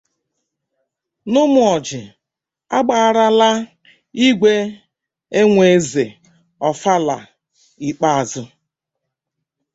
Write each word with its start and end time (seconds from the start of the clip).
N'Ụmụoji, 1.31 1.99
A 2.77 2.79
Gbaarala 2.85 3.49
Igwe 4.27 4.53
Enweze 5.39 6.05
Ọfala 6.67 7.17
Ikpeazụ 7.87 8.43